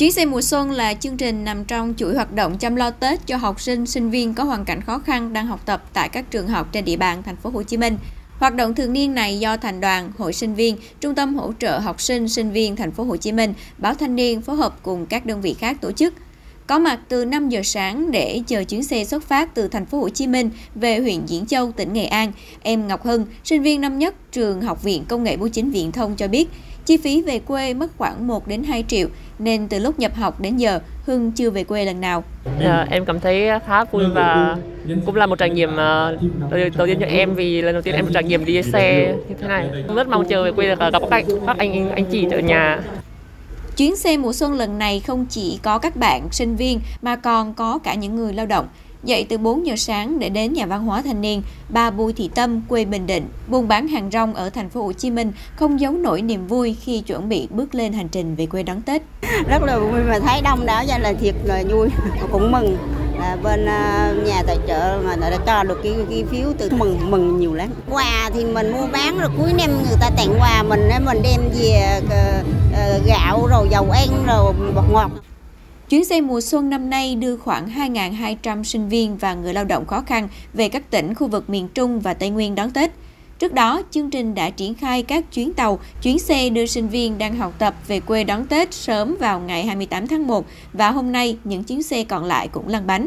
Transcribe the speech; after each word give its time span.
Chuyến 0.00 0.12
xe 0.12 0.24
mùa 0.24 0.40
xuân 0.40 0.70
là 0.70 0.94
chương 0.94 1.16
trình 1.16 1.44
nằm 1.44 1.64
trong 1.64 1.94
chuỗi 1.96 2.14
hoạt 2.14 2.32
động 2.32 2.58
chăm 2.58 2.76
lo 2.76 2.90
Tết 2.90 3.26
cho 3.26 3.36
học 3.36 3.60
sinh, 3.60 3.86
sinh 3.86 4.10
viên 4.10 4.34
có 4.34 4.44
hoàn 4.44 4.64
cảnh 4.64 4.80
khó 4.80 4.98
khăn 4.98 5.32
đang 5.32 5.46
học 5.46 5.60
tập 5.66 5.84
tại 5.92 6.08
các 6.08 6.30
trường 6.30 6.48
học 6.48 6.68
trên 6.72 6.84
địa 6.84 6.96
bàn 6.96 7.22
thành 7.22 7.36
phố 7.36 7.50
Hồ 7.50 7.62
Chí 7.62 7.76
Minh. 7.76 7.96
Hoạt 8.38 8.54
động 8.54 8.74
thường 8.74 8.92
niên 8.92 9.14
này 9.14 9.38
do 9.38 9.56
Thành 9.56 9.80
đoàn, 9.80 10.12
Hội 10.18 10.32
sinh 10.32 10.54
viên, 10.54 10.76
Trung 11.00 11.14
tâm 11.14 11.34
hỗ 11.34 11.52
trợ 11.58 11.78
học 11.78 12.00
sinh, 12.00 12.28
sinh 12.28 12.50
viên 12.50 12.76
thành 12.76 12.90
phố 12.90 13.04
Hồ 13.04 13.16
Chí 13.16 13.32
Minh, 13.32 13.54
Báo 13.78 13.94
Thanh 13.94 14.16
niên 14.16 14.42
phối 14.42 14.56
hợp 14.56 14.78
cùng 14.82 15.06
các 15.06 15.26
đơn 15.26 15.40
vị 15.40 15.54
khác 15.58 15.76
tổ 15.80 15.92
chức. 15.92 16.14
Có 16.66 16.78
mặt 16.78 17.00
từ 17.08 17.24
5 17.24 17.48
giờ 17.48 17.60
sáng 17.64 18.10
để 18.10 18.42
chờ 18.46 18.64
chuyến 18.64 18.82
xe 18.82 19.04
xuất 19.04 19.22
phát 19.22 19.54
từ 19.54 19.68
thành 19.68 19.86
phố 19.86 19.98
Hồ 19.98 20.08
Chí 20.08 20.26
Minh 20.26 20.50
về 20.74 20.98
huyện 20.98 21.26
Diễn 21.26 21.46
Châu, 21.46 21.72
tỉnh 21.72 21.92
Nghệ 21.92 22.04
An. 22.04 22.32
Em 22.62 22.88
Ngọc 22.88 23.04
Hưng, 23.04 23.26
sinh 23.44 23.62
viên 23.62 23.80
năm 23.80 23.98
nhất 23.98 24.14
trường 24.32 24.62
Học 24.62 24.82
viện 24.82 25.04
Công 25.08 25.24
nghệ 25.24 25.36
Bưu 25.36 25.48
chính 25.48 25.70
Viễn 25.70 25.92
thông 25.92 26.16
cho 26.16 26.28
biết, 26.28 26.48
chi 26.86 26.96
phí 26.96 27.22
về 27.22 27.38
quê 27.38 27.74
mất 27.74 27.90
khoảng 27.98 28.26
1 28.26 28.48
đến 28.48 28.62
2 28.62 28.84
triệu 28.88 29.08
nên 29.40 29.68
từ 29.68 29.78
lúc 29.78 29.98
nhập 29.98 30.14
học 30.14 30.40
đến 30.40 30.56
giờ 30.56 30.80
Hưng 31.06 31.32
chưa 31.32 31.50
về 31.50 31.64
quê 31.64 31.84
lần 31.84 32.00
nào. 32.00 32.24
À, 32.60 32.86
em 32.90 33.04
cảm 33.04 33.20
thấy 33.20 33.48
khá 33.66 33.84
vui 33.84 34.04
và 34.14 34.56
cũng 35.06 35.16
là 35.16 35.26
một 35.26 35.38
trải 35.38 35.50
nghiệm 35.50 35.70
uh, 35.70 36.50
đầu 36.76 36.86
tiên 36.86 36.98
cho 37.00 37.06
em 37.06 37.34
vì 37.34 37.62
lần 37.62 37.74
đầu 37.74 37.82
tiên 37.82 37.94
em 37.94 38.06
trải 38.12 38.24
nghiệm 38.24 38.44
đi 38.44 38.62
xe 38.62 39.14
như 39.28 39.34
thế 39.40 39.48
này. 39.48 39.68
Rất 39.94 40.08
mong 40.08 40.24
chờ 40.24 40.44
về 40.44 40.52
quê 40.52 40.66
được 40.66 40.78
gặp 40.92 41.02
các 41.10 41.10
anh, 41.10 41.24
các 41.46 41.58
anh 41.58 41.90
anh 41.90 42.04
chị 42.04 42.26
ở 42.30 42.40
nhà. 42.40 42.80
Chuyến 43.76 43.96
xe 43.96 44.16
mùa 44.16 44.32
xuân 44.32 44.52
lần 44.52 44.78
này 44.78 45.00
không 45.00 45.26
chỉ 45.26 45.58
có 45.62 45.78
các 45.78 45.96
bạn 45.96 46.28
sinh 46.30 46.56
viên 46.56 46.80
mà 47.02 47.16
còn 47.16 47.54
có 47.54 47.78
cả 47.78 47.94
những 47.94 48.16
người 48.16 48.32
lao 48.32 48.46
động. 48.46 48.66
Dậy 49.04 49.26
từ 49.28 49.38
4 49.38 49.66
giờ 49.66 49.76
sáng 49.76 50.18
để 50.18 50.28
đến 50.28 50.52
nhà 50.52 50.66
văn 50.66 50.84
hóa 50.84 51.02
thanh 51.02 51.20
niên, 51.20 51.42
bà 51.68 51.90
Bùi 51.90 52.12
Thị 52.12 52.30
Tâm, 52.34 52.60
quê 52.68 52.84
Bình 52.84 53.06
Định, 53.06 53.28
buôn 53.48 53.68
bán 53.68 53.88
hàng 53.88 54.10
rong 54.12 54.34
ở 54.34 54.50
thành 54.50 54.68
phố 54.68 54.82
Hồ 54.82 54.92
Chí 54.92 55.10
Minh 55.10 55.32
không 55.56 55.80
giấu 55.80 55.92
nổi 55.92 56.22
niềm 56.22 56.46
vui 56.46 56.76
khi 56.80 57.00
chuẩn 57.00 57.28
bị 57.28 57.48
bước 57.50 57.74
lên 57.74 57.92
hành 57.92 58.08
trình 58.08 58.34
về 58.34 58.46
quê 58.46 58.62
đón 58.62 58.82
Tết. 58.82 59.02
Rất 59.48 59.62
là 59.62 59.78
vui 59.78 60.00
mà 60.08 60.18
thấy 60.18 60.40
đông 60.42 60.66
đảo 60.66 60.84
ra 60.88 60.98
là 60.98 61.12
thiệt 61.12 61.34
là 61.44 61.62
vui, 61.70 61.88
cũng 62.32 62.52
mừng. 62.52 62.76
Là 63.20 63.36
bên 63.42 63.66
à, 63.66 64.12
nhà 64.26 64.42
tài 64.46 64.56
trợ 64.68 65.02
mà 65.04 65.16
đã 65.16 65.38
cho 65.46 65.62
được 65.62 65.80
cái, 65.82 65.94
cái 66.10 66.24
phiếu 66.30 66.52
từ 66.58 66.70
mừng 66.70 67.10
mừng 67.10 67.38
nhiều 67.40 67.54
lắm. 67.54 67.68
Quà 67.90 68.30
thì 68.34 68.44
mình 68.44 68.72
mua 68.72 68.86
bán 68.92 69.18
rồi 69.18 69.30
cuối 69.38 69.52
năm 69.52 69.70
người 69.70 69.98
ta 70.00 70.10
tặng 70.16 70.34
quà 70.38 70.62
mình 70.62 70.88
mình 71.04 71.22
đem 71.22 71.40
về 71.60 72.00
à, 72.10 72.42
à, 72.74 72.98
gạo 73.06 73.46
rồi 73.50 73.68
dầu 73.70 73.90
ăn 73.90 74.08
rồi 74.26 74.52
bột 74.74 74.84
ngọt. 74.92 75.10
Chuyến 75.90 76.04
xe 76.04 76.20
mùa 76.20 76.40
xuân 76.40 76.70
năm 76.70 76.90
nay 76.90 77.14
đưa 77.14 77.36
khoảng 77.36 77.68
2.200 77.68 78.62
sinh 78.62 78.88
viên 78.88 79.16
và 79.16 79.34
người 79.34 79.54
lao 79.54 79.64
động 79.64 79.86
khó 79.86 80.00
khăn 80.00 80.28
về 80.54 80.68
các 80.68 80.90
tỉnh 80.90 81.14
khu 81.14 81.28
vực 81.28 81.50
miền 81.50 81.68
Trung 81.74 82.00
và 82.00 82.14
Tây 82.14 82.30
Nguyên 82.30 82.54
đón 82.54 82.70
Tết. 82.70 82.90
Trước 83.38 83.54
đó, 83.54 83.82
chương 83.90 84.10
trình 84.10 84.34
đã 84.34 84.50
triển 84.50 84.74
khai 84.74 85.02
các 85.02 85.32
chuyến 85.32 85.52
tàu, 85.52 85.78
chuyến 86.02 86.18
xe 86.18 86.50
đưa 86.50 86.66
sinh 86.66 86.88
viên 86.88 87.18
đang 87.18 87.36
học 87.36 87.54
tập 87.58 87.74
về 87.86 88.00
quê 88.00 88.24
đón 88.24 88.46
Tết 88.46 88.74
sớm 88.74 89.16
vào 89.20 89.40
ngày 89.40 89.64
28 89.64 90.06
tháng 90.06 90.26
1 90.26 90.46
và 90.72 90.90
hôm 90.90 91.12
nay 91.12 91.38
những 91.44 91.64
chuyến 91.64 91.82
xe 91.82 92.04
còn 92.04 92.24
lại 92.24 92.48
cũng 92.48 92.68
lăn 92.68 92.86
bánh. 92.86 93.06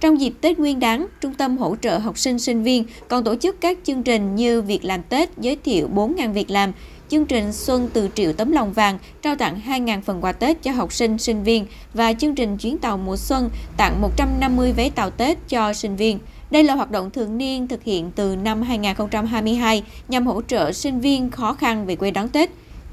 Trong 0.00 0.20
dịp 0.20 0.32
Tết 0.40 0.58
Nguyên 0.58 0.80
đán, 0.80 1.06
Trung 1.20 1.34
tâm 1.34 1.58
hỗ 1.58 1.76
trợ 1.76 1.98
học 1.98 2.18
sinh 2.18 2.38
sinh 2.38 2.62
viên 2.62 2.84
còn 3.08 3.24
tổ 3.24 3.36
chức 3.36 3.60
các 3.60 3.78
chương 3.84 4.02
trình 4.02 4.34
như 4.36 4.62
Việc 4.62 4.84
làm 4.84 5.02
Tết 5.02 5.38
giới 5.38 5.56
thiệu 5.64 5.88
4.000 5.94 6.32
việc 6.32 6.50
làm, 6.50 6.72
chương 7.08 7.26
trình 7.26 7.52
Xuân 7.52 7.88
từ 7.92 8.08
triệu 8.14 8.32
tấm 8.32 8.52
lòng 8.52 8.72
vàng 8.72 8.98
trao 9.22 9.36
tặng 9.36 9.60
2.000 9.66 10.00
phần 10.00 10.20
quà 10.20 10.32
Tết 10.32 10.62
cho 10.62 10.72
học 10.72 10.92
sinh, 10.92 11.18
sinh 11.18 11.42
viên 11.42 11.66
và 11.94 12.12
chương 12.12 12.34
trình 12.34 12.56
chuyến 12.56 12.78
tàu 12.78 12.96
mùa 12.96 13.16
xuân 13.16 13.50
tặng 13.76 14.00
150 14.00 14.72
vé 14.72 14.90
tàu 14.90 15.10
Tết 15.10 15.38
cho 15.48 15.72
sinh 15.72 15.96
viên. 15.96 16.18
Đây 16.50 16.64
là 16.64 16.74
hoạt 16.74 16.90
động 16.90 17.10
thường 17.10 17.38
niên 17.38 17.68
thực 17.68 17.82
hiện 17.82 18.10
từ 18.16 18.36
năm 18.36 18.62
2022 18.62 19.82
nhằm 20.08 20.26
hỗ 20.26 20.42
trợ 20.42 20.72
sinh 20.72 21.00
viên 21.00 21.30
khó 21.30 21.52
khăn 21.52 21.86
về 21.86 21.96
quê 21.96 22.10
đón 22.10 22.28
Tết. 22.28 22.50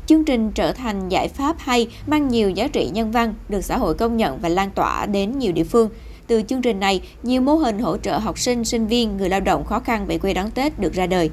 Chương 0.08 0.26
trình 0.26 0.52
trở 0.52 0.72
thành 0.72 1.10
giải 1.10 1.28
pháp 1.28 1.56
hay 1.60 1.88
mang 2.08 2.28
nhiều 2.28 2.50
giá 2.50 2.68
trị 2.68 2.90
nhân 2.94 3.12
văn 3.12 3.34
được 3.50 3.62
xã 3.62 3.78
hội 3.78 3.94
công 3.94 4.18
nhận 4.18 4.40
và 4.42 4.50
lan 4.50 4.72
tỏa 4.72 5.06
đến 5.06 5.40
nhiều 5.40 5.52
địa 5.52 5.64
phương. 5.64 5.90
Từ 6.28 6.42
chương 6.42 6.62
trình 6.62 6.80
này, 6.80 7.02
nhiều 7.24 7.42
mô 7.42 7.56
hình 7.56 7.80
hỗ 7.80 7.98
trợ 7.98 8.18
học 8.18 8.40
sinh, 8.40 8.66
sinh 8.66 8.88
viên, 8.88 9.18
người 9.18 9.30
lao 9.30 9.40
động 9.40 9.66
khó 9.66 9.80
khăn 9.80 10.06
về 10.06 10.18
quê 10.18 10.34
đón 10.34 10.52
Tết 10.52 10.80
được 10.80 10.94
ra 10.94 11.08
đời. 11.08 11.30